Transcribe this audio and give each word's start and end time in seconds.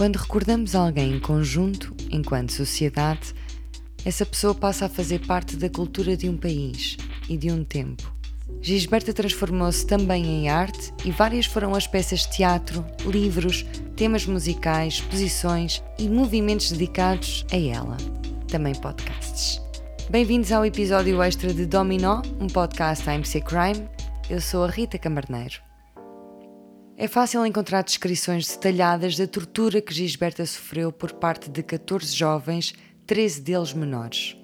Quando 0.00 0.16
recordamos 0.16 0.74
alguém 0.74 1.16
em 1.16 1.20
conjunto, 1.20 1.94
enquanto 2.10 2.52
sociedade, 2.52 3.34
essa 4.02 4.24
pessoa 4.24 4.54
passa 4.54 4.86
a 4.86 4.88
fazer 4.88 5.26
parte 5.26 5.58
da 5.58 5.68
cultura 5.68 6.16
de 6.16 6.26
um 6.26 6.38
país 6.38 6.96
e 7.28 7.36
de 7.36 7.52
um 7.52 7.62
tempo. 7.62 8.10
Gisberta 8.62 9.12
transformou-se 9.12 9.86
também 9.86 10.24
em 10.24 10.48
arte 10.48 10.90
e 11.04 11.10
várias 11.10 11.44
foram 11.44 11.74
as 11.74 11.86
peças 11.86 12.20
de 12.20 12.30
teatro, 12.30 12.82
livros, 13.04 13.66
temas 13.94 14.24
musicais, 14.24 14.94
exposições 14.94 15.82
e 15.98 16.08
movimentos 16.08 16.72
dedicados 16.72 17.44
a 17.52 17.58
ela. 17.58 17.98
Também 18.48 18.74
podcasts. 18.74 19.60
Bem-vindos 20.08 20.50
ao 20.50 20.64
episódio 20.64 21.22
extra 21.22 21.52
de 21.52 21.66
Dominó, 21.66 22.22
um 22.40 22.46
podcast 22.46 23.04
da 23.04 23.12
Crime. 23.42 23.86
Eu 24.30 24.40
sou 24.40 24.64
a 24.64 24.70
Rita 24.70 24.96
Camarneiro. 24.96 25.69
É 27.00 27.08
fácil 27.08 27.46
encontrar 27.46 27.80
descrições 27.80 28.46
detalhadas 28.46 29.16
da 29.16 29.26
tortura 29.26 29.80
que 29.80 29.94
Gisberta 29.94 30.44
sofreu 30.44 30.92
por 30.92 31.14
parte 31.14 31.48
de 31.48 31.62
14 31.62 32.14
jovens, 32.14 32.74
13 33.06 33.40
deles 33.40 33.72
menores. 33.72 34.36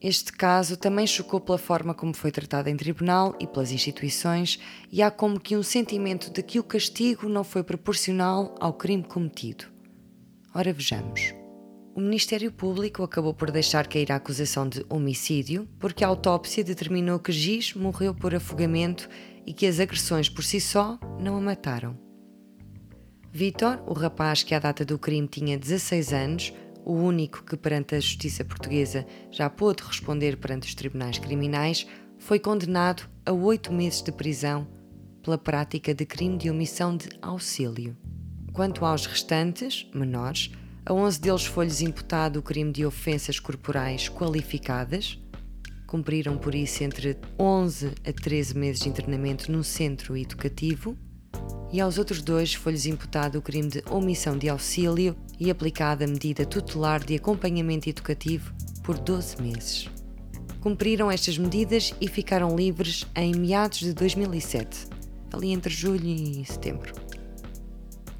Este 0.00 0.32
caso 0.32 0.76
também 0.76 1.04
chocou 1.04 1.40
pela 1.40 1.58
forma 1.58 1.92
como 1.92 2.14
foi 2.14 2.30
tratado 2.30 2.68
em 2.68 2.76
tribunal 2.76 3.36
e 3.40 3.46
pelas 3.48 3.72
instituições, 3.72 4.60
e 4.92 5.02
há 5.02 5.10
como 5.10 5.40
que 5.40 5.56
um 5.56 5.64
sentimento 5.64 6.30
de 6.30 6.44
que 6.44 6.60
o 6.60 6.62
castigo 6.62 7.28
não 7.28 7.42
foi 7.42 7.64
proporcional 7.64 8.54
ao 8.60 8.74
crime 8.74 9.02
cometido. 9.02 9.64
Ora, 10.54 10.72
vejamos. 10.72 11.34
O 11.92 12.00
Ministério 12.00 12.52
Público 12.52 13.02
acabou 13.02 13.34
por 13.34 13.50
deixar 13.50 13.88
cair 13.88 14.12
a 14.12 14.16
acusação 14.16 14.68
de 14.68 14.86
homicídio, 14.88 15.68
porque 15.80 16.04
a 16.04 16.06
autópsia 16.06 16.62
determinou 16.62 17.18
que 17.18 17.32
Giz 17.32 17.74
morreu 17.74 18.14
por 18.14 18.32
afogamento 18.32 19.08
e 19.46 19.52
que 19.52 19.66
as 19.66 19.80
agressões 19.80 20.28
por 20.28 20.44
si 20.44 20.60
só 20.60 20.98
não 21.20 21.36
a 21.36 21.40
mataram. 21.40 21.98
Vítor, 23.32 23.82
o 23.86 23.92
rapaz 23.92 24.42
que 24.42 24.54
à 24.54 24.58
data 24.58 24.84
do 24.84 24.98
crime 24.98 25.26
tinha 25.26 25.58
16 25.58 26.12
anos, 26.12 26.52
o 26.84 26.92
único 26.92 27.42
que 27.42 27.56
perante 27.56 27.94
a 27.94 28.00
justiça 28.00 28.44
portuguesa 28.44 29.06
já 29.30 29.50
pôde 29.50 29.82
responder 29.82 30.36
perante 30.36 30.68
os 30.68 30.74
tribunais 30.74 31.18
criminais, 31.18 31.86
foi 32.18 32.38
condenado 32.38 33.08
a 33.26 33.32
oito 33.32 33.72
meses 33.72 34.02
de 34.02 34.12
prisão 34.12 34.66
pela 35.22 35.38
prática 35.38 35.94
de 35.94 36.04
crime 36.04 36.36
de 36.36 36.50
omissão 36.50 36.96
de 36.96 37.08
auxílio. 37.20 37.96
Quanto 38.52 38.84
aos 38.84 39.06
restantes, 39.06 39.88
menores, 39.92 40.52
a 40.86 40.92
11 40.92 41.20
deles 41.20 41.44
foi-lhes 41.44 41.80
imputado 41.80 42.38
o 42.38 42.42
crime 42.42 42.70
de 42.70 42.84
ofensas 42.84 43.40
corporais 43.40 44.08
qualificadas, 44.08 45.18
Cumpriram 45.94 46.36
por 46.36 46.56
isso 46.56 46.82
entre 46.82 47.16
11 47.38 47.92
a 48.04 48.12
13 48.12 48.58
meses 48.58 48.82
de 48.82 48.88
internamento 48.88 49.52
num 49.52 49.62
centro 49.62 50.16
educativo 50.16 50.98
e 51.72 51.80
aos 51.80 51.98
outros 51.98 52.20
dois 52.20 52.52
foi-lhes 52.52 52.84
imputado 52.84 53.38
o 53.38 53.40
crime 53.40 53.68
de 53.68 53.84
omissão 53.88 54.36
de 54.36 54.48
auxílio 54.48 55.14
e 55.38 55.52
aplicada 55.52 56.04
a 56.04 56.08
medida 56.08 56.44
tutelar 56.44 56.98
de 56.98 57.14
acompanhamento 57.14 57.88
educativo 57.88 58.52
por 58.82 58.98
12 58.98 59.40
meses. 59.40 59.88
Cumpriram 60.60 61.12
estas 61.12 61.38
medidas 61.38 61.94
e 62.00 62.08
ficaram 62.08 62.56
livres 62.56 63.06
em 63.14 63.32
meados 63.32 63.78
de 63.78 63.92
2007, 63.92 64.88
ali 65.32 65.52
entre 65.52 65.72
julho 65.72 66.08
e 66.08 66.44
setembro. 66.44 66.92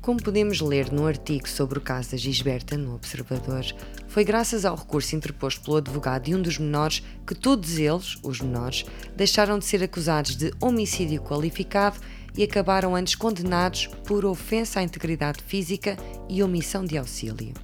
Como 0.04 0.22
podemos 0.22 0.60
ler 0.60 0.92
no 0.92 1.06
artigo 1.06 1.48
sobre 1.48 1.78
o 1.78 1.80
caso 1.80 2.10
da 2.10 2.18
Gisberta 2.18 2.76
no 2.76 2.94
Observador, 2.94 3.64
foi 4.06 4.22
graças 4.22 4.66
ao 4.66 4.76
recurso 4.76 5.16
interposto 5.16 5.62
pelo 5.62 5.78
advogado 5.78 6.24
de 6.24 6.34
um 6.34 6.42
dos 6.42 6.58
menores 6.58 7.02
que 7.26 7.34
todos 7.34 7.78
eles, 7.78 8.18
os 8.22 8.38
menores, 8.38 8.84
deixaram 9.16 9.58
de 9.58 9.64
ser 9.64 9.82
acusados 9.82 10.36
de 10.36 10.52
homicídio 10.60 11.22
qualificado 11.22 11.98
e 12.36 12.42
acabaram 12.42 12.94
antes 12.94 13.14
condenados 13.14 13.86
por 14.04 14.26
ofensa 14.26 14.80
à 14.80 14.82
integridade 14.82 15.42
física 15.42 15.96
e 16.28 16.42
omissão 16.42 16.84
de 16.84 16.98
auxílio. 16.98 17.54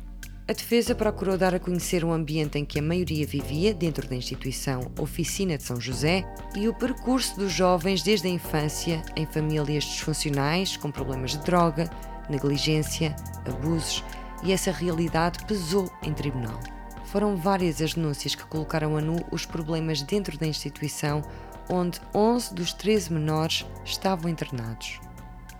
A 0.49 0.55
defesa 0.55 0.95
procurou 0.95 1.37
dar 1.37 1.55
a 1.55 1.61
conhecer 1.61 2.03
o 2.07 2.11
ambiente 2.11 2.57
em 2.59 2.65
que 2.65 2.79
a 2.79 2.83
maioria 2.83 3.27
vivia 3.27 3.75
dentro 3.75 4.09
da 4.09 4.17
instituição 4.17 4.91
Oficina 4.99 5.59
de 5.59 5.63
São 5.63 5.79
José 5.79 6.25
e 6.57 6.67
o 6.69 6.75
percurso 6.75 7.37
dos 7.37 7.53
jovens 7.53 8.03
desde 8.03 8.29
a 8.29 8.31
infância 8.31 9.03
em 9.15 9.27
famílias 9.27 9.85
disfuncionais 9.85 10.79
com 10.79 10.91
problemas 10.91 11.33
de 11.33 11.39
droga, 11.45 11.89
negligência, 12.31 13.15
abusos 13.47 14.05
e 14.43 14.53
essa 14.53 14.71
realidade 14.71 15.45
pesou 15.45 15.91
em 16.03 16.13
tribunal. 16.13 16.59
Foram 17.07 17.37
várias 17.37 17.83
as 17.83 17.95
denúncias 17.95 18.35
que 18.35 18.47
colocaram 18.47 18.97
a 18.97 19.01
nu 19.01 19.17
os 19.31 19.45
problemas 19.45 20.01
dentro 20.03 20.39
da 20.39 20.47
instituição, 20.47 21.23
onde 21.69 22.01
11 22.15 22.55
dos 22.55 22.73
13 22.73 23.13
menores 23.13 23.67
estavam 23.85 24.31
internados. 24.31 25.01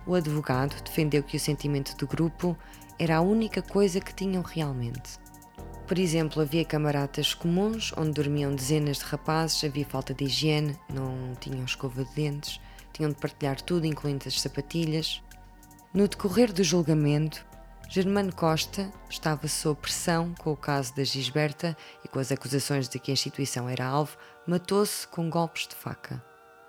O 0.07 0.15
advogado 0.15 0.81
defendeu 0.83 1.23
que 1.23 1.37
o 1.37 1.41
sentimento 1.41 1.97
do 1.97 2.07
grupo 2.07 2.57
era 2.99 3.17
a 3.17 3.21
única 3.21 3.63
coisa 3.63 4.01
que 4.01 4.15
tinham 4.15 4.43
realmente. 4.43 5.19
Por 5.87 5.99
exemplo, 5.99 6.41
havia 6.41 6.65
camaradas 6.65 7.35
comuns 7.35 7.93
onde 7.97 8.13
dormiam 8.13 8.55
dezenas 8.55 8.99
de 8.99 9.05
rapazes, 9.05 9.65
havia 9.65 9.85
falta 9.85 10.15
de 10.15 10.25
higiene, 10.25 10.79
não 10.89 11.35
tinham 11.41 11.65
escova 11.65 12.05
de 12.05 12.15
dentes, 12.15 12.61
tinham 12.93 13.11
de 13.11 13.17
partilhar 13.17 13.61
tudo, 13.61 13.87
incluindo 13.87 14.29
as 14.29 14.41
sapatilhas. 14.41 15.21
No 15.93 16.07
decorrer 16.07 16.53
do 16.53 16.63
julgamento, 16.63 17.45
Germano 17.89 18.33
Costa 18.33 18.93
estava 19.09 19.49
sob 19.49 19.81
pressão 19.81 20.33
com 20.39 20.53
o 20.53 20.57
caso 20.57 20.95
da 20.95 21.03
Gisberta 21.03 21.77
e 22.05 22.09
com 22.09 22.21
as 22.21 22.31
acusações 22.31 22.89
de 22.89 22.97
que 23.01 23.11
a 23.11 23.15
instituição 23.15 23.69
era 23.69 23.87
alvo, 23.87 24.17
matou-se 24.47 25.05
com 25.09 25.29
golpes 25.29 25.67
de 25.67 25.75
faca. 25.75 26.23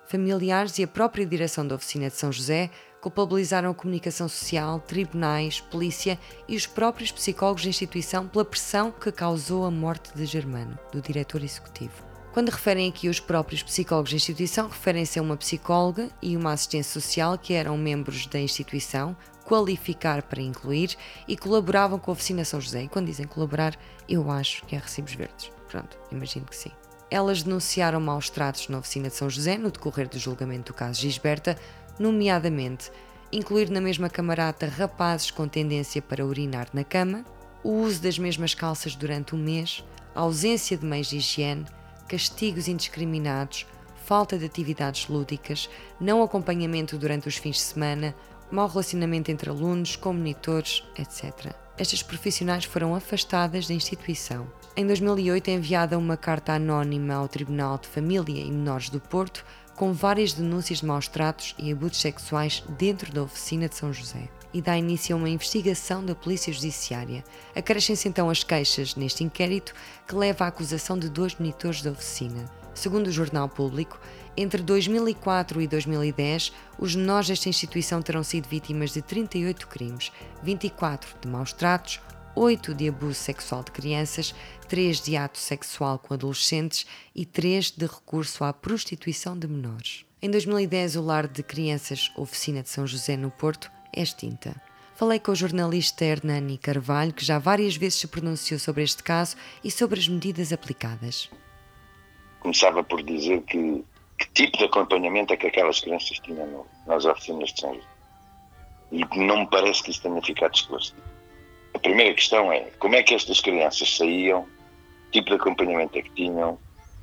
Familiares 0.07 0.79
e 0.79 0.83
a 0.83 0.87
própria 0.87 1.23
direção 1.23 1.67
da 1.67 1.75
oficina 1.75 2.09
de 2.09 2.15
São 2.15 2.31
José 2.31 2.71
culpabilizaram 2.99 3.69
a 3.69 3.75
comunicação 3.75 4.27
social, 4.27 4.79
tribunais, 4.79 5.61
polícia 5.61 6.17
e 6.47 6.55
os 6.55 6.65
próprios 6.65 7.11
psicólogos 7.11 7.61
da 7.61 7.69
instituição 7.69 8.27
pela 8.27 8.43
pressão 8.43 8.91
que 8.91 9.11
causou 9.11 9.65
a 9.65 9.69
morte 9.69 10.15
de 10.15 10.25
Germano, 10.25 10.79
do 10.91 10.99
diretor 10.99 11.43
executivo. 11.43 12.10
Quando 12.33 12.49
referem 12.49 12.87
aqui 12.87 13.09
os 13.09 13.19
próprios 13.19 13.61
psicólogos 13.61 14.11
da 14.11 14.15
instituição, 14.15 14.69
referem-se 14.69 15.19
a 15.19 15.21
uma 15.21 15.35
psicóloga 15.35 16.09
e 16.21 16.37
uma 16.37 16.53
assistente 16.53 16.87
social 16.87 17.37
que 17.37 17.53
eram 17.53 17.77
membros 17.77 18.25
da 18.25 18.39
instituição, 18.39 19.17
qualificar 19.43 20.23
para 20.23 20.41
incluir 20.41 20.95
e 21.27 21.35
colaboravam 21.35 21.99
com 21.99 22.09
a 22.09 22.13
Oficina 22.13 22.45
São 22.45 22.61
José. 22.61 22.83
E 22.83 22.87
quando 22.87 23.07
dizem 23.07 23.27
colaborar, 23.27 23.77
eu 24.07 24.31
acho 24.31 24.65
que 24.65 24.77
é 24.77 24.79
recibos 24.79 25.13
verdes. 25.13 25.51
Pronto, 25.67 25.97
imagino 26.09 26.45
que 26.45 26.55
sim. 26.55 26.71
Elas 27.09 27.43
denunciaram 27.43 27.99
maus 27.99 28.29
tratos 28.29 28.69
na 28.69 28.77
Oficina 28.77 29.09
de 29.09 29.15
São 29.15 29.29
José 29.29 29.57
no 29.57 29.69
decorrer 29.69 30.07
do 30.07 30.17
julgamento 30.17 30.71
do 30.71 30.75
caso 30.75 31.01
Gisberta, 31.01 31.57
nomeadamente 31.99 32.89
incluir 33.29 33.69
na 33.69 33.81
mesma 33.81 34.09
camarada 34.09 34.67
rapazes 34.67 35.31
com 35.31 35.49
tendência 35.49 36.01
para 36.01 36.25
urinar 36.25 36.69
na 36.73 36.85
cama, 36.85 37.25
o 37.61 37.81
uso 37.81 38.01
das 38.01 38.17
mesmas 38.17 38.53
calças 38.53 38.95
durante 38.95 39.35
um 39.35 39.37
mês, 39.37 39.83
a 40.15 40.21
ausência 40.21 40.77
de 40.77 40.85
meios 40.85 41.07
de 41.07 41.17
higiene, 41.17 41.65
castigos 42.11 42.67
indiscriminados, 42.67 43.65
falta 44.03 44.37
de 44.37 44.43
atividades 44.43 45.07
lúdicas, 45.07 45.69
não 45.97 46.21
acompanhamento 46.21 46.97
durante 46.97 47.29
os 47.29 47.37
fins 47.37 47.55
de 47.55 47.61
semana, 47.61 48.13
mau 48.51 48.67
relacionamento 48.67 49.31
entre 49.31 49.49
alunos, 49.49 49.95
com 49.95 50.11
monitores, 50.11 50.83
etc. 50.99 51.55
Estas 51.77 52.03
profissionais 52.03 52.65
foram 52.65 52.93
afastadas 52.93 53.65
da 53.65 53.73
instituição. 53.73 54.45
Em 54.75 54.85
2008 54.85 55.47
é 55.47 55.53
enviada 55.53 55.97
uma 55.97 56.17
carta 56.17 56.51
anónima 56.51 57.13
ao 57.13 57.29
Tribunal 57.29 57.77
de 57.77 57.87
Família 57.87 58.43
e 58.43 58.51
Menores 58.51 58.89
do 58.89 58.99
Porto 58.99 59.45
com 59.77 59.93
várias 59.93 60.33
denúncias 60.33 60.79
de 60.79 60.85
maus 60.85 61.07
tratos 61.07 61.55
e 61.57 61.71
abusos 61.71 62.01
sexuais 62.01 62.61
dentro 62.77 63.13
da 63.13 63.23
oficina 63.23 63.69
de 63.69 63.75
São 63.77 63.93
José 63.93 64.27
e 64.53 64.61
dá 64.61 64.77
início 64.77 65.15
a 65.15 65.17
uma 65.17 65.29
investigação 65.29 66.03
da 66.03 66.15
Polícia 66.15 66.51
Judiciária. 66.51 67.23
Acrescem-se 67.55 68.07
então 68.07 68.29
as 68.29 68.43
queixas 68.43 68.95
neste 68.95 69.23
inquérito 69.23 69.73
que 70.07 70.15
leva 70.15 70.45
à 70.45 70.47
acusação 70.47 70.97
de 70.97 71.09
dois 71.09 71.35
monitores 71.35 71.81
da 71.81 71.91
oficina. 71.91 72.45
Segundo 72.73 73.07
o 73.07 73.11
Jornal 73.11 73.49
Público, 73.49 73.99
entre 74.35 74.61
2004 74.61 75.61
e 75.61 75.67
2010, 75.67 76.53
os 76.79 76.95
menores 76.95 77.27
desta 77.27 77.49
instituição 77.49 78.01
terão 78.01 78.23
sido 78.23 78.47
vítimas 78.47 78.91
de 78.91 79.01
38 79.01 79.67
crimes, 79.67 80.11
24 80.41 81.15
de 81.21 81.27
maus 81.27 81.51
tratos, 81.51 81.99
8 82.33 82.73
de 82.73 82.87
abuso 82.87 83.15
sexual 83.15 83.63
de 83.63 83.71
crianças, 83.71 84.33
3 84.69 85.01
de 85.01 85.17
ato 85.17 85.37
sexual 85.37 85.99
com 85.99 86.13
adolescentes 86.13 86.85
e 87.13 87.25
3 87.25 87.71
de 87.71 87.85
recurso 87.85 88.43
à 88.43 88.53
prostituição 88.53 89.37
de 89.37 89.47
menores. 89.47 90.05
Em 90.21 90.29
2010, 90.29 90.95
o 90.95 91.01
lar 91.01 91.27
de 91.27 91.43
crianças 91.43 92.11
Oficina 92.15 92.63
de 92.63 92.69
São 92.69 92.87
José 92.87 93.17
no 93.17 93.31
Porto 93.31 93.69
é 93.93 94.01
extinta. 94.01 94.55
Falei 94.95 95.19
com 95.19 95.31
o 95.31 95.35
jornalista 95.35 96.05
Hernani 96.05 96.57
Carvalho, 96.57 97.13
que 97.13 97.25
já 97.25 97.39
várias 97.39 97.75
vezes 97.75 97.99
se 97.99 98.07
pronunciou 98.07 98.59
sobre 98.59 98.83
este 98.83 99.01
caso 99.01 99.35
e 99.63 99.71
sobre 99.71 99.99
as 99.99 100.07
medidas 100.07 100.53
aplicadas. 100.53 101.29
Começava 102.39 102.83
por 102.83 103.01
dizer 103.03 103.41
que 103.43 103.83
que 104.21 104.31
tipo 104.33 104.57
de 104.57 104.65
acompanhamento 104.65 105.33
é 105.33 105.37
que 105.37 105.47
aquelas 105.47 105.79
crianças 105.79 106.19
tinham 106.19 106.45
no, 106.47 106.67
nas 106.85 107.05
oficinas 107.05 107.51
de 107.51 107.61
sangue. 107.61 107.81
E 108.91 109.05
não 109.17 109.39
me 109.39 109.47
parece 109.47 109.81
que 109.83 109.91
isso 109.91 110.01
tenha 110.01 110.21
ficado 110.21 110.53
esclarecido. 110.53 111.01
A 111.73 111.79
primeira 111.79 112.13
questão 112.13 112.51
é 112.51 112.69
como 112.77 112.95
é 112.95 113.03
que 113.03 113.15
estas 113.15 113.39
crianças 113.39 113.97
saíam, 113.97 114.45
que 115.11 115.19
tipo 115.19 115.29
de 115.29 115.35
acompanhamento 115.35 115.97
é 115.97 116.01
que 116.01 116.11
tinham, 116.11 116.59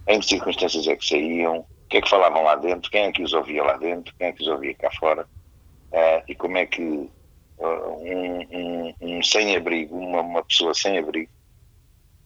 em 0.06 0.20
que 0.20 0.26
circunstâncias 0.26 0.86
é 0.86 0.94
que 0.94 1.04
saíam, 1.04 1.58
o 1.58 1.88
que 1.88 1.96
é 1.96 2.02
que 2.02 2.08
falavam 2.08 2.44
lá 2.44 2.54
dentro, 2.56 2.90
quem 2.90 3.04
é 3.04 3.12
que 3.12 3.22
os 3.22 3.32
ouvia 3.32 3.64
lá 3.64 3.76
dentro, 3.78 4.14
quem 4.16 4.28
é 4.28 4.32
que 4.32 4.42
os 4.42 4.48
ouvia 4.48 4.74
cá 4.74 4.90
fora, 5.00 5.26
uh, 5.92 6.22
e 6.26 6.34
como 6.34 6.58
é 6.58 6.66
que 6.66 7.08
um, 7.60 8.40
um, 8.52 8.94
um 9.00 9.22
sem-abrigo, 9.22 9.96
uma, 9.96 10.20
uma 10.20 10.44
pessoa 10.44 10.74
sem 10.74 10.98
abrigo, 10.98 11.30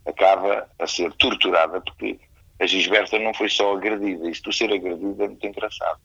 acaba 0.07 0.69
a 0.79 0.87
ser 0.87 1.13
torturada 1.15 1.81
porque 1.81 2.19
a 2.61 2.67
Gisberta 2.67 3.19
não 3.19 3.35
foi 3.35 3.49
só 3.49 3.75
agredida. 3.77 4.29
Isto 4.29 4.51
de 4.51 4.57
ser 4.57 4.73
agredida 4.73 5.25
é 5.25 5.29
muito 5.29 5.47
engraçado. 5.47 6.01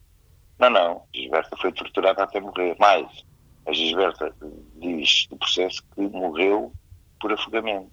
Não, 0.58 0.70
não. 0.70 1.04
A 1.14 1.18
Gisberta 1.18 1.58
foi 1.58 1.72
torturada 1.72 2.24
até 2.24 2.40
morrer. 2.40 2.76
Mais, 2.80 3.08
a 3.66 3.74
Gisberta 3.74 4.34
diz 4.76 5.28
no 5.30 5.38
processo 5.38 5.84
que 5.94 6.02
morreu 6.02 6.72
por 7.20 7.32
afogamento. 7.32 7.92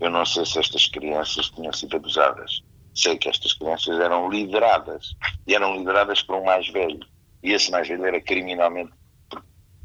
Eu 0.00 0.10
não 0.10 0.26
sei 0.26 0.44
se 0.44 0.58
estas 0.58 0.88
crianças 0.88 1.48
tinham 1.50 1.72
sido 1.72 1.96
abusadas. 1.96 2.62
Sei 2.94 3.16
que 3.16 3.28
estas 3.28 3.54
crianças 3.54 3.98
eram 3.98 4.28
lideradas. 4.28 5.14
E 5.46 5.54
eram 5.54 5.76
lideradas 5.76 6.22
por 6.22 6.36
um 6.36 6.44
mais 6.44 6.68
velho. 6.68 7.00
E 7.42 7.52
esse 7.52 7.70
mais 7.70 7.88
velho 7.88 8.04
era 8.04 8.20
criminalmente 8.20 8.92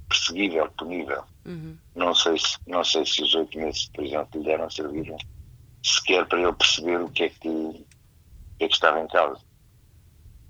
perseguível, 0.08 0.70
punível. 0.78 1.24
Uhum. 1.46 1.78
Não, 1.96 2.14
sei 2.14 2.38
se, 2.38 2.58
não 2.68 2.84
sei 2.84 3.06
se 3.06 3.22
os 3.22 3.34
oito 3.36 3.58
meses 3.58 3.82
de 3.82 3.92
prisão 3.92 4.26
que 4.26 4.38
lhe 4.38 4.44
deram 4.44 4.70
serviram 4.70 5.18
sequer 5.84 6.26
para 6.26 6.42
ele 6.42 6.54
perceber 6.54 7.02
o 7.02 7.10
que 7.10 7.24
é 7.24 7.30
que, 7.30 7.48
o 7.48 7.74
que, 8.58 8.66
é 8.66 8.68
que 8.68 8.74
estava 8.74 9.00
em 9.00 9.08
causa. 9.08 9.42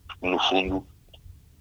Porque, 0.08 0.28
no 0.28 0.40
fundo, 0.40 0.88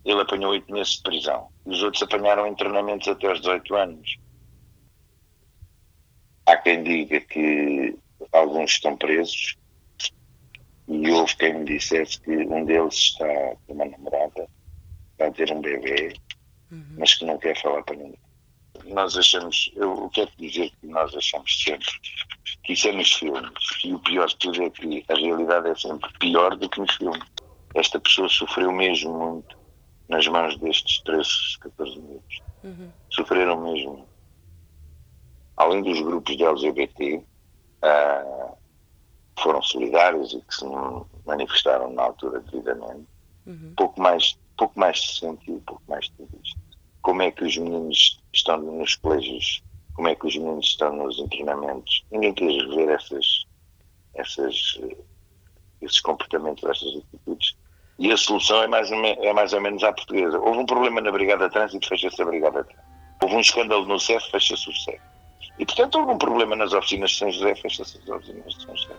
ele 0.04 0.20
apanhou 0.20 0.52
oito 0.52 0.72
meses 0.72 0.94
de 0.94 1.02
prisão. 1.02 1.48
Os 1.64 1.82
outros 1.82 2.02
apanharam 2.02 2.46
internamentos 2.46 3.08
até 3.08 3.28
aos 3.28 3.40
18 3.40 3.74
anos. 3.74 4.16
Há 6.46 6.56
quem 6.56 6.82
diga 6.82 7.20
que 7.20 7.98
alguns 8.32 8.72
estão 8.72 8.96
presos 8.96 9.56
e 10.88 11.10
houve 11.10 11.36
quem 11.36 11.54
me 11.54 11.64
dissesse 11.64 12.20
que 12.20 12.30
um 12.30 12.64
deles 12.64 12.94
está 12.94 13.26
com 13.66 13.72
uma 13.72 13.84
namorada, 13.84 14.48
está 15.12 15.26
a 15.26 15.32
ter 15.32 15.52
um 15.52 15.60
bebê, 15.60 16.14
uhum. 16.70 16.96
mas 16.98 17.14
que 17.14 17.24
não 17.24 17.38
quer 17.38 17.60
falar 17.60 17.82
para 17.82 17.96
ninguém. 17.96 18.18
Nós 18.84 19.16
achamos, 19.16 19.72
eu 19.74 20.08
quero 20.12 20.30
dizer 20.38 20.70
que 20.70 20.86
nós 20.86 21.14
achamos 21.14 21.62
sempre 21.62 21.86
que 22.62 22.72
isso 22.74 22.88
é 22.88 22.92
nos 22.92 23.12
filmes 23.12 23.50
e 23.84 23.94
o 23.94 23.98
pior 24.00 24.26
de 24.28 24.36
tudo 24.36 24.62
é 24.62 24.70
que 24.70 25.04
a 25.08 25.14
realidade 25.14 25.68
é 25.68 25.74
sempre 25.74 26.10
pior 26.18 26.56
do 26.56 26.68
que 26.68 26.80
nos 26.80 26.94
filmes. 26.94 27.22
Esta 27.74 27.98
pessoa 27.98 28.28
sofreu 28.28 28.70
mesmo 28.72 29.12
muito 29.12 29.56
nas 30.08 30.26
mãos 30.28 30.56
destes 30.58 31.00
13, 31.02 31.58
14 31.60 31.98
minutos. 31.98 32.42
Uhum. 32.62 32.90
Sofreram 33.10 33.60
mesmo. 33.60 34.06
Além 35.56 35.82
dos 35.82 36.00
grupos 36.00 36.36
de 36.36 36.44
LGBT, 36.44 37.16
uh, 37.16 37.24
ah, 37.82 38.54
foram 39.40 39.62
solidários 39.62 40.32
e 40.32 40.40
que 40.40 40.54
se 40.54 40.64
manifestaram 41.24 41.92
na 41.92 42.04
altura 42.04 42.40
devidamente, 42.40 43.06
uhum. 43.46 43.72
pouco, 43.76 44.00
mais, 44.00 44.38
pouco 44.56 44.78
mais 44.78 45.00
se 45.00 45.20
sentiu, 45.20 45.62
pouco 45.66 45.82
mais 45.88 46.08
tudo 46.10 46.28
isto. 46.42 46.60
Como 47.02 47.22
é 47.22 47.30
que 47.30 47.44
os 47.44 47.56
meninos 47.56 48.20
estão 48.32 48.58
nos 48.58 48.94
colégios, 48.96 49.62
como 49.94 50.08
é 50.08 50.14
que 50.14 50.26
os 50.26 50.36
meninos 50.36 50.66
estão 50.66 50.94
nos 50.96 51.16
treinamentos? 51.28 52.04
Ninguém 52.10 52.34
quer 52.34 52.66
ver 52.68 52.88
essas, 52.90 53.46
essas, 54.14 54.80
esses 55.80 56.00
comportamentos, 56.00 56.64
essas 56.64 56.96
atitudes 56.96 57.56
e 57.98 58.12
a 58.12 58.16
solução 58.16 58.62
é 58.62 58.66
mais, 58.66 58.90
é 58.92 59.32
mais 59.32 59.52
ou 59.52 59.60
menos 59.60 59.82
à 59.82 59.92
portuguesa. 59.92 60.38
Houve 60.38 60.58
um 60.58 60.66
problema 60.66 61.00
na 61.00 61.10
Brigada 61.10 61.46
de 61.46 61.52
Trânsito, 61.52 61.88
fecha-se 61.88 62.20
a 62.20 62.24
Brigada 62.26 62.62
de 62.62 62.68
Trânsito. 62.68 62.86
Houve 63.22 63.36
um 63.36 63.40
escândalo 63.40 63.86
no 63.86 63.98
CEF, 63.98 64.30
fecha-se 64.30 64.68
o 64.68 64.72
CEF. 64.74 65.00
E, 65.58 65.64
portanto, 65.64 65.98
houve 65.98 66.12
um 66.12 66.18
problema 66.18 66.54
nas 66.54 66.74
oficinas 66.74 67.12
de 67.12 67.16
São 67.16 67.30
José, 67.30 67.54
fecha-se 67.54 67.98
as 67.98 68.08
oficinas 68.08 68.54
de 68.54 68.62
São 68.62 68.76
José. 68.76 68.94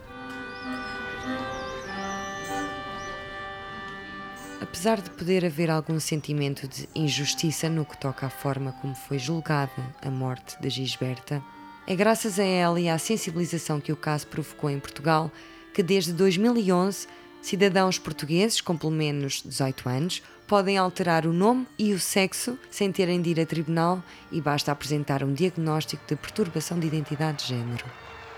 Apesar 4.60 5.02
de 5.02 5.10
poder 5.12 5.46
haver 5.46 5.70
algum 5.70 6.00
sentimento 6.00 6.68
de 6.68 6.90
injustiça 6.96 7.70
no 7.70 7.86
que 7.86 7.98
toca 7.98 8.26
à 8.26 8.30
forma 8.30 8.72
como 8.82 8.96
foi 8.96 9.20
julgada 9.20 9.72
a 10.02 10.10
morte 10.10 10.60
da 10.62 10.68
Gisberta, 10.68 11.42
é 11.86 11.96
graças 11.96 12.40
a 12.40 12.44
ela 12.44 12.80
e 12.80 12.90
à 12.90 12.98
sensibilização 12.98 13.80
que 13.80 13.92
o 13.92 13.96
caso 13.96 14.28
provocou 14.28 14.70
em 14.70 14.80
Portugal 14.80 15.32
que 15.74 15.84
desde 15.84 16.12
2011 16.12 17.08
Cidadãos 17.42 17.98
portugueses 17.98 18.60
com 18.60 18.76
pelo 18.76 18.92
menos 18.92 19.42
18 19.42 19.88
anos 19.88 20.24
podem 20.48 20.78
alterar 20.78 21.26
o 21.26 21.32
nome 21.32 21.66
e 21.78 21.94
o 21.94 22.00
sexo 22.00 22.58
sem 22.70 22.92
terem 22.92 23.22
de 23.22 23.30
ir 23.30 23.40
a 23.40 23.46
tribunal 23.46 24.04
e 24.32 24.42
basta 24.42 24.72
apresentar 24.72 25.24
um 25.24 25.34
diagnóstico 25.34 26.04
de 26.08 26.16
perturbação 26.16 26.80
de 26.80 26.88
identidade 26.88 27.44
de 27.44 27.50
género. 27.50 27.86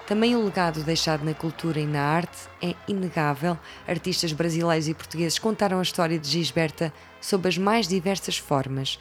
Também 0.10 0.36
o 0.36 0.44
legado 0.44 0.84
deixado 0.84 1.24
na 1.24 1.36
cultura 1.36 1.80
e 1.80 1.86
na 1.86 2.02
arte 2.02 2.50
é 2.64 2.74
inegável. 2.88 3.56
Artistas 3.88 4.34
brasileiros 4.34 4.88
e 4.88 4.94
portugueses 4.96 5.38
contaram 5.38 5.78
a 5.78 5.84
história 5.84 6.18
de 6.18 6.28
Gisberta 6.28 6.92
sob 7.22 7.48
as 7.48 7.60
mais 7.60 7.88
diversas 7.88 8.36
formas. 8.36 8.98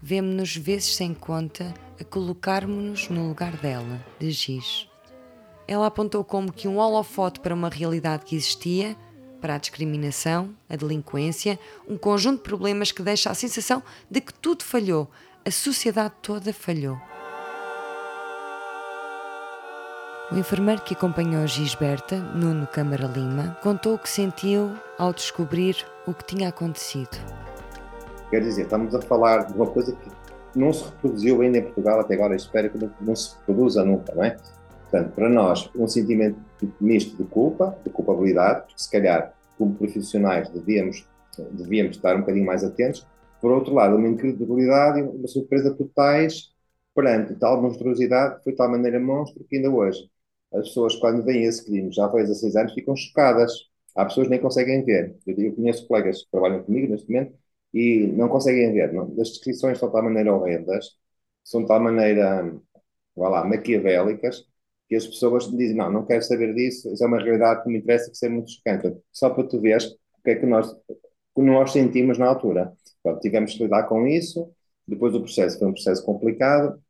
Vemo-nos 0.00 0.56
vezes 0.56 0.94
sem 0.94 1.12
conta 1.12 1.74
a 2.00 2.04
colocarmos-nos 2.04 3.08
no 3.08 3.26
lugar 3.26 3.56
dela, 3.56 4.00
de 4.20 4.30
Giz. 4.30 4.88
Ela 5.66 5.88
apontou 5.88 6.22
como 6.22 6.52
que 6.52 6.68
um 6.68 6.78
holofote 6.78 7.40
para 7.40 7.52
uma 7.52 7.68
realidade 7.68 8.24
que 8.24 8.36
existia 8.36 8.96
para 9.40 9.56
a 9.56 9.58
discriminação, 9.58 10.54
a 10.70 10.76
delinquência, 10.76 11.58
um 11.88 11.98
conjunto 11.98 12.36
de 12.36 12.44
problemas 12.44 12.92
que 12.92 13.02
deixa 13.02 13.30
a 13.30 13.34
sensação 13.34 13.82
de 14.08 14.20
que 14.20 14.32
tudo 14.32 14.62
falhou, 14.62 15.10
a 15.44 15.50
sociedade 15.50 16.14
toda 16.22 16.52
falhou. 16.52 17.00
O 20.28 20.36
enfermeiro 20.36 20.82
que 20.82 20.92
acompanhou 20.92 21.46
Gisberta, 21.46 22.16
Nuno 22.16 22.66
Câmara 22.66 23.06
Lima, 23.06 23.56
contou 23.62 23.94
o 23.94 23.98
que 23.98 24.08
sentiu 24.08 24.72
ao 24.98 25.12
descobrir 25.12 25.76
o 26.04 26.12
que 26.12 26.24
tinha 26.24 26.48
acontecido. 26.48 27.16
Quer 28.28 28.40
dizer, 28.40 28.62
estamos 28.62 28.92
a 28.92 29.00
falar 29.00 29.44
de 29.44 29.54
uma 29.54 29.68
coisa 29.68 29.94
que 29.94 30.10
não 30.58 30.72
se 30.72 30.84
reproduziu 30.86 31.40
ainda 31.42 31.58
em 31.58 31.62
Portugal 31.62 32.00
até 32.00 32.14
agora, 32.14 32.34
espero 32.34 32.70
que 32.70 32.78
não 33.00 33.14
se 33.14 33.36
reproduza 33.36 33.84
nunca, 33.84 34.12
não 34.16 34.24
é? 34.24 34.36
Portanto, 34.90 35.14
para 35.14 35.28
nós, 35.28 35.70
um 35.76 35.86
sentimento 35.86 36.40
misto 36.80 37.16
de 37.16 37.22
culpa, 37.30 37.78
de 37.84 37.90
culpabilidade, 37.90 38.62
porque 38.62 38.82
se 38.82 38.90
calhar, 38.90 39.32
como 39.56 39.76
profissionais, 39.76 40.48
devíamos, 40.48 41.06
devíamos 41.52 41.94
estar 41.94 42.16
um 42.16 42.20
bocadinho 42.20 42.46
mais 42.46 42.64
atentos. 42.64 43.06
Por 43.40 43.52
outro 43.52 43.72
lado, 43.72 43.94
uma 43.94 44.08
incredibilidade 44.08 44.98
e 44.98 45.02
uma 45.04 45.28
surpresa 45.28 45.72
totais 45.72 46.52
perante 46.92 47.36
tal 47.36 47.62
monstruosidade, 47.62 48.42
foi 48.42 48.54
de 48.54 48.58
tal 48.58 48.68
maneira 48.68 48.98
monstro 48.98 49.44
que 49.44 49.56
ainda 49.56 49.70
hoje 49.70 50.10
as 50.52 50.68
pessoas, 50.68 50.96
quando 50.96 51.24
veem 51.24 51.44
esse 51.44 51.64
crime, 51.64 51.92
já 51.92 52.08
foi 52.10 52.22
há 52.22 52.24
16 52.24 52.56
anos, 52.56 52.72
ficam 52.74 52.96
chocadas. 52.96 53.52
Há 53.94 54.04
pessoas 54.04 54.26
que 54.26 54.30
nem 54.32 54.40
conseguem 54.40 54.84
ver. 54.84 55.16
Eu, 55.26 55.54
conheço 55.54 55.86
colegas 55.86 56.22
que 56.24 56.30
trabalham 56.30 56.62
comigo 56.62 56.88
neste 56.90 57.08
momento 57.10 57.34
e 57.74 58.06
não 58.08 58.28
conseguem 58.28 58.72
ver. 58.72 58.90
As 59.20 59.30
descrições 59.30 59.78
são 59.78 59.88
de 59.88 59.94
tal 59.94 60.02
maneira 60.04 60.34
horrendas, 60.34 60.96
são 61.44 61.62
de 61.62 61.68
tal 61.68 61.80
maneira, 61.80 62.54
vá 63.16 63.28
lá, 63.28 63.44
maquiavélicas, 63.44 64.44
que 64.88 64.96
as 64.96 65.06
pessoas 65.06 65.50
dizem, 65.50 65.76
não, 65.76 65.90
não 65.90 66.06
quero 66.06 66.22
saber 66.22 66.54
disso, 66.54 66.92
isso 66.92 67.02
é 67.04 67.06
uma 67.06 67.18
realidade 67.20 67.62
que 67.62 67.68
me 67.68 67.78
interessa, 67.78 68.10
que 68.10 68.26
é 68.26 68.28
muito 68.28 68.50
chocante. 68.50 68.96
Só 69.12 69.30
para 69.30 69.44
tu 69.44 69.60
veres 69.60 69.86
o 69.86 70.22
que 70.24 70.30
é 70.30 70.36
que 70.36 70.46
nós, 70.46 70.72
que 71.34 71.42
nós 71.42 71.72
sentimos 71.72 72.18
na 72.18 72.26
altura. 72.26 72.72
Pronto, 73.02 73.20
tivemos 73.20 73.54
que 73.54 73.62
lidar 73.64 73.84
com 73.84 74.06
isso, 74.06 74.50
depois 74.86 75.14
o 75.14 75.20
processo 75.20 75.58
foi 75.58 75.68
um 75.68 75.72
processo 75.72 76.04
complicado, 76.04 76.80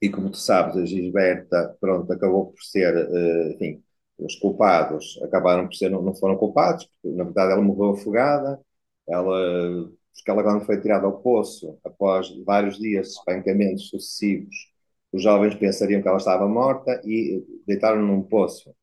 e 0.00 0.10
como 0.10 0.30
tu 0.30 0.36
sabes, 0.38 0.76
a 0.76 0.84
Gisberta, 0.86 1.76
pronto, 1.80 2.12
acabou 2.12 2.52
por 2.52 2.62
ser, 2.62 2.94
uh, 2.96 3.52
enfim, 3.54 3.82
os 4.18 4.36
culpados 4.36 5.18
acabaram 5.22 5.66
por 5.66 5.74
ser, 5.74 5.90
não, 5.90 6.02
não 6.02 6.14
foram 6.14 6.36
culpados, 6.36 6.84
porque 6.86 7.16
na 7.16 7.24
verdade 7.24 7.52
ela 7.52 7.62
morreu 7.62 7.90
afogada, 7.92 8.60
ela, 9.08 9.90
porque 10.14 10.30
ela 10.30 10.42
quando 10.42 10.64
foi 10.64 10.80
tirada 10.80 11.06
ao 11.06 11.20
poço, 11.20 11.78
após 11.84 12.30
vários 12.44 12.78
dias 12.78 13.08
de 13.08 13.12
espancamentos 13.14 13.88
sucessivos, 13.88 14.54
os 15.12 15.22
jovens 15.22 15.54
pensariam 15.54 16.02
que 16.02 16.08
ela 16.08 16.18
estava 16.18 16.46
morta 16.48 17.00
e 17.04 17.44
deitaram 17.66 18.02
num 18.02 18.22
poço. 18.22 18.74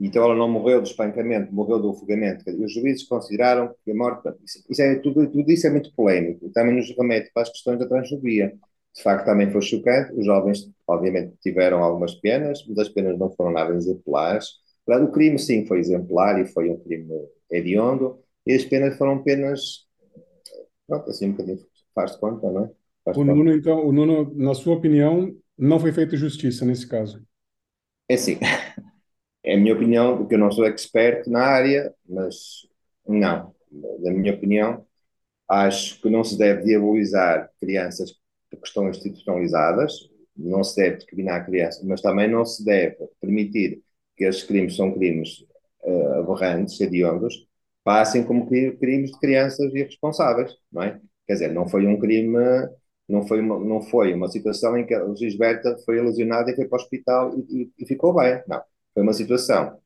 Então 0.00 0.24
ela 0.24 0.34
não 0.34 0.48
morreu 0.48 0.80
do 0.80 0.86
espancamento, 0.88 1.54
morreu 1.54 1.80
do 1.80 1.90
afogamento. 1.90 2.48
E 2.50 2.64
os 2.64 2.72
juízes 2.72 3.04
consideraram 3.06 3.74
que 3.84 3.92
a 3.92 3.94
morte. 3.94 4.28
Isso 4.68 4.82
é, 4.82 4.96
tudo, 4.96 5.30
tudo 5.30 5.50
isso 5.52 5.66
é 5.66 5.70
muito 5.70 5.94
polémico. 5.94 6.50
Também 6.50 6.74
nos 6.74 6.90
remete 6.96 7.30
para 7.32 7.42
as 7.44 7.50
questões 7.50 7.78
da 7.78 7.86
transfobia. 7.88 8.52
De 8.94 9.02
facto, 9.02 9.24
também 9.26 9.50
foi 9.50 9.60
chocante. 9.62 10.12
Os 10.14 10.24
jovens, 10.24 10.70
obviamente, 10.86 11.36
tiveram 11.42 11.82
algumas 11.82 12.14
penas, 12.14 12.64
mas 12.68 12.78
as 12.78 12.88
penas 12.88 13.18
não 13.18 13.30
foram 13.30 13.52
nada 13.52 13.74
exemplares. 13.74 14.48
O 14.86 15.08
crime, 15.10 15.38
sim, 15.38 15.66
foi 15.66 15.80
exemplar 15.80 16.40
e 16.40 16.46
foi 16.46 16.70
um 16.70 16.78
crime 16.78 17.08
hediondo. 17.50 18.18
E 18.46 18.54
as 18.54 18.64
penas 18.64 18.96
foram 18.96 19.22
penas. 19.22 19.86
Pronto, 20.86 21.10
assim 21.10 21.28
um 21.28 21.32
bocadinho 21.32 21.58
faz 21.94 22.12
de 22.12 22.18
conta, 22.20 22.50
não 22.50 22.64
é? 22.66 22.70
Faz 23.04 23.16
o 23.16 23.24
Nuno, 23.24 23.52
então, 23.52 23.86
o 23.86 23.92
Nuno, 23.92 24.32
na 24.34 24.54
sua 24.54 24.74
opinião, 24.74 25.34
não 25.56 25.78
foi 25.78 25.92
feita 25.92 26.16
justiça 26.16 26.64
nesse 26.64 26.86
caso. 26.86 27.24
É 28.08 28.16
sim. 28.16 28.38
É 29.42 29.54
a 29.54 29.58
minha 29.58 29.74
opinião, 29.74 30.16
porque 30.16 30.34
eu 30.34 30.38
não 30.38 30.50
sou 30.50 30.64
expert 30.66 31.26
na 31.28 31.42
área, 31.42 31.94
mas 32.08 32.66
não. 33.06 33.54
Na 34.00 34.10
minha 34.10 34.32
opinião, 34.34 34.86
acho 35.48 36.00
que 36.02 36.10
não 36.10 36.24
se 36.24 36.38
deve 36.38 36.64
diabolizar 36.64 37.50
crianças 37.60 38.12
que 38.12 38.18
estão 38.64 38.88
institucionalizadas, 38.88 39.92
não 40.36 40.64
se 40.64 40.76
deve 40.76 40.96
discriminar 40.96 41.46
crianças, 41.46 41.82
mas 41.84 42.00
também 42.00 42.28
não 42.30 42.44
se 42.44 42.64
deve 42.64 42.96
permitir 43.20 43.82
que 44.16 44.24
esses 44.24 44.42
crimes 44.44 44.76
são 44.76 44.92
crimes 44.92 45.44
uh, 45.82 46.20
aberrantes, 46.20 46.80
hediondos, 46.80 47.46
passem 47.82 48.24
como 48.24 48.46
crimes 48.46 49.12
de 49.12 49.18
crianças 49.20 49.72
irresponsáveis, 49.74 50.52
não 50.72 50.82
é? 50.82 51.00
Quer 51.26 51.34
dizer, 51.34 51.52
não 51.52 51.68
foi 51.68 51.86
um 51.86 51.98
crime 51.98 52.38
Não 53.08 53.26
foi 53.26 53.40
uma, 53.40 53.58
não 53.58 53.82
foi 53.82 54.14
uma 54.14 54.28
situação 54.28 54.76
em 54.78 54.86
que 54.86 54.94
a 54.94 55.14
Gisberta 55.14 55.76
foi 55.84 55.98
ilusionada 55.98 56.50
e 56.50 56.56
foi 56.56 56.66
para 56.66 56.78
o 56.78 56.80
hospital 56.82 57.34
e, 57.38 57.62
e, 57.64 57.72
e 57.80 57.86
ficou 57.86 58.14
bem. 58.14 58.42
Não. 58.48 58.62
Foi 58.94 59.02
uma 59.02 59.12
situação 59.12 59.78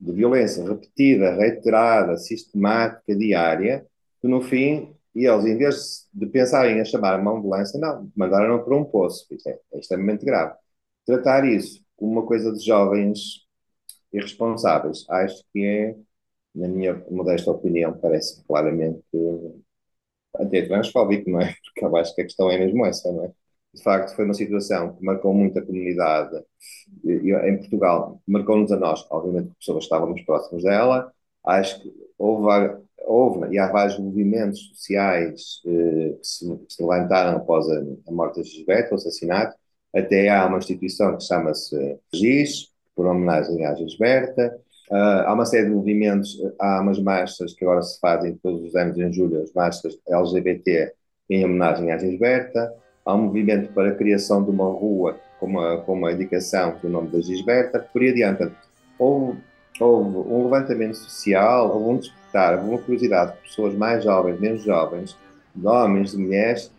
de 0.00 0.12
violência 0.12 0.64
repetida, 0.64 1.34
reiterada, 1.34 2.16
sistemática, 2.18 3.16
diária, 3.16 3.86
que 4.20 4.28
no 4.28 4.42
fim, 4.42 4.95
e 5.16 5.26
eles, 5.26 5.44
em 5.46 5.56
vez 5.56 6.08
de 6.12 6.26
pensarem 6.26 6.80
a 6.80 6.84
chamar 6.84 7.18
uma 7.20 7.32
ambulância, 7.32 7.80
não, 7.80 8.10
mandaram 8.16 8.62
para 8.62 8.76
um 8.76 8.84
poço. 8.84 9.26
Isto 9.32 9.48
é, 9.48 9.58
é 9.74 9.78
extremamente 9.78 10.24
grave. 10.24 10.54
Tratar 11.06 11.44
isso 11.46 11.82
como 11.96 12.12
uma 12.12 12.26
coisa 12.26 12.52
de 12.52 12.64
jovens 12.64 13.46
irresponsáveis, 14.12 15.06
acho 15.10 15.42
que 15.52 15.64
é, 15.64 15.96
na 16.54 16.68
minha 16.68 17.02
modesta 17.10 17.50
opinião, 17.50 17.98
parece 17.98 18.42
claramente 18.44 19.02
até 20.34 20.62
transfóbico, 20.62 21.30
não 21.30 21.40
é? 21.40 21.54
Porque 21.64 21.84
eu 21.84 21.96
acho 21.96 22.14
que 22.14 22.22
a 22.22 22.24
questão 22.24 22.50
é 22.50 22.58
mesmo 22.58 22.84
essa, 22.86 23.10
não 23.12 23.24
é? 23.24 23.32
De 23.74 23.82
facto, 23.82 24.14
foi 24.14 24.24
uma 24.24 24.34
situação 24.34 24.94
que 24.96 25.04
marcou 25.04 25.34
muito 25.34 25.58
a 25.58 25.62
comunidade 25.64 26.42
em 27.04 27.58
Portugal, 27.58 28.22
marcou-nos 28.26 28.72
a 28.72 28.76
nós, 28.76 29.06
obviamente, 29.10 29.52
pessoas 29.58 29.84
estávamos 29.84 30.22
próximos 30.22 30.62
dela. 30.62 31.12
Acho 31.44 31.82
que 31.82 31.92
houve, 32.18 32.76
houve 33.04 33.54
e 33.54 33.58
há 33.58 33.70
vários 33.70 33.98
movimentos 33.98 34.60
sociais 34.68 35.60
eh, 35.66 36.14
que, 36.20 36.26
se, 36.26 36.56
que, 36.58 36.74
se, 36.74 36.82
levantaram 36.82 37.36
após 37.36 37.68
a, 37.68 37.82
a 38.08 38.12
morte 38.12 38.42
de 38.42 38.48
Gisbete, 38.48 38.92
o 38.92 38.94
assassinato. 38.96 39.56
Até 39.94 40.28
há 40.28 40.46
uma 40.46 40.58
instituição 40.58 41.16
que 41.16 41.24
chama-se 41.24 41.98
GIS, 42.12 42.76
por 42.96 43.06
homenagem 43.06 43.64
à 43.66 43.74
Gisberta. 43.74 44.58
Uh, 44.90 45.26
há 45.26 45.34
uma 45.34 45.44
série 45.44 45.66
de 45.66 45.74
movimentos, 45.74 46.36
há 46.58 46.80
umas 46.80 46.98
marchas 46.98 47.52
que 47.52 47.64
agora 47.64 47.82
se 47.82 48.00
fazem 48.00 48.36
todos 48.36 48.62
os 48.62 48.74
anos 48.74 48.96
em 48.96 49.12
julho, 49.12 49.42
as 49.42 49.52
marchas 49.52 49.98
LGBT 50.08 50.92
em 51.28 51.44
homenagem 51.44 51.92
à 51.92 51.98
Gisberta. 51.98 52.72
Há 53.04 53.14
um 53.14 53.24
movimento 53.24 53.72
para 53.72 53.90
a 53.90 53.94
criação 53.94 54.42
de 54.42 54.50
uma 54.50 54.64
rua 54.64 55.20
com 55.38 55.46
uma, 55.46 55.78
com 55.78 55.92
uma 55.92 56.12
indicação 56.12 56.76
do 56.80 56.88
nome 56.88 57.08
da 57.08 57.20
Gisberta. 57.20 57.80
Por 57.92 58.00
aí 58.00 58.10
adiante, 58.10 58.50
houve, 58.98 59.38
houve 59.80 60.16
um 60.16 60.44
levantamento 60.44 60.94
social, 60.94 61.70
houve 61.70 61.90
um 61.90 61.96
despertar, 61.98 62.56
houve 62.56 62.70
uma 62.70 62.78
curiosidade 62.78 63.32
de 63.32 63.38
pessoas 63.38 63.74
mais 63.74 64.04
jovens, 64.04 64.40
menos 64.40 64.62
jovens, 64.62 65.16
de 65.54 65.66
homens, 65.66 66.12
de 66.12 66.18
mulheres, 66.18 66.70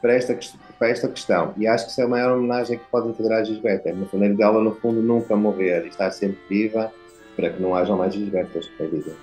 para 0.00 0.14
esta, 0.14 0.38
para 0.78 0.88
esta 0.88 1.08
questão. 1.08 1.54
E 1.56 1.66
acho 1.66 1.86
que 1.86 1.90
isso 1.90 2.00
é 2.00 2.04
a 2.04 2.08
maior 2.08 2.36
homenagem 2.36 2.78
que 2.78 2.84
pode 2.90 3.08
integrar 3.08 3.40
a 3.40 3.44
Gisberta. 3.44 3.88
É 3.88 3.92
no 3.92 4.06
fundo 4.06 4.34
dela, 4.34 4.62
no 4.62 4.74
fundo, 4.74 5.02
nunca 5.02 5.34
morrer 5.34 5.84
e 5.84 5.88
estar 5.88 6.10
sempre 6.10 6.38
viva 6.48 6.92
para 7.34 7.50
que 7.50 7.60
não 7.60 7.74
hajam 7.74 7.96
mais 7.96 8.14
desbertas, 8.14 8.70
é 8.78 8.84
evidente. 8.84 9.16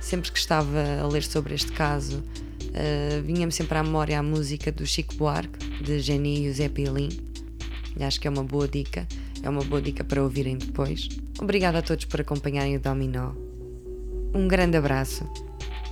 Sempre 0.00 0.32
que 0.32 0.38
estava 0.38 1.02
a 1.02 1.06
ler 1.06 1.22
sobre 1.22 1.54
este 1.54 1.72
caso, 1.72 2.22
uh, 2.78 3.22
vinha-me 3.22 3.52
sempre 3.52 3.78
à 3.78 3.82
memória 3.82 4.18
a 4.18 4.22
música 4.22 4.70
do 4.70 4.86
Chico 4.86 5.14
Buarque, 5.14 5.58
de 5.82 6.00
Jenny 6.00 6.44
e 6.44 6.48
o 6.48 6.54
Zé 6.54 6.68
Pilim. 6.68 7.08
Acho 8.00 8.20
que 8.20 8.28
é 8.28 8.30
uma 8.30 8.44
boa 8.44 8.68
dica, 8.68 9.06
é 9.42 9.48
uma 9.48 9.64
boa 9.64 9.82
dica 9.82 10.04
para 10.04 10.22
ouvirem 10.22 10.56
depois. 10.56 11.08
Obrigada 11.40 11.78
a 11.78 11.82
todos 11.82 12.04
por 12.04 12.20
acompanharem 12.20 12.76
o 12.76 12.80
Dominó. 12.80 13.32
Um 14.34 14.46
grande 14.46 14.76
abraço. 14.76 15.28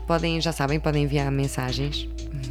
Podem, 0.07 0.41
já 0.41 0.53
sabem, 0.53 0.79
podem 0.79 1.05
enviar 1.05 1.31
mensagens. 1.31 2.09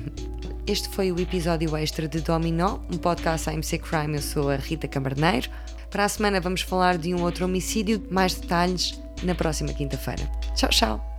Este 0.67 0.89
foi 0.89 1.11
o 1.11 1.19
episódio 1.19 1.77
extra 1.77 2.07
de 2.07 2.21
Dominó, 2.21 2.79
um 2.91 2.97
podcast 2.97 3.49
AMC 3.49 3.77
Crime. 3.77 4.15
Eu 4.15 4.21
sou 4.21 4.49
a 4.49 4.55
Rita 4.55 4.87
Camarneiro. 4.87 5.47
Para 5.91 6.05
a 6.05 6.09
semana 6.09 6.41
vamos 6.41 6.61
falar 6.61 6.97
de 6.97 7.13
um 7.13 7.21
outro 7.21 7.45
homicídio, 7.45 8.03
mais 8.09 8.33
detalhes 8.33 8.99
na 9.23 9.35
próxima 9.35 9.71
quinta-feira. 9.73 10.29
Tchau, 10.55 10.69
tchau! 10.69 11.14